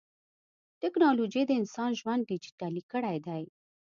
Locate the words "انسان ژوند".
1.61-2.27